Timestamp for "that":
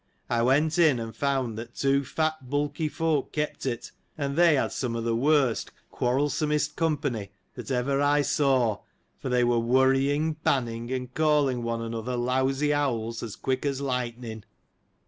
1.59-1.75, 7.53-7.69